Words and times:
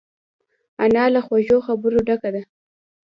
انا 0.83 1.03
له 1.13 1.19
خوږو 1.25 1.57
خبرو 1.67 1.99
ډکه 2.07 2.29
ده 2.35 2.41